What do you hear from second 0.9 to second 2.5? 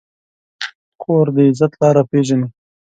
خور د عزت لاره پېژني.